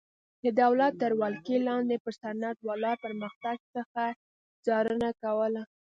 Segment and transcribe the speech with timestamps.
[0.43, 4.03] د دولت تر ولکې لاندې پر صنعت ولاړ پرمختګ څخه
[4.65, 5.63] څارنه کوله.